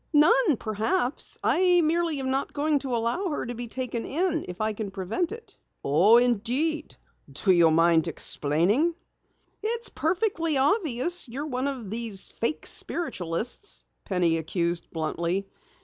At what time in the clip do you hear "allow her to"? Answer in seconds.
2.95-3.53